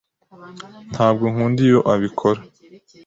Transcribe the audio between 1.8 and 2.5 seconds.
abikora.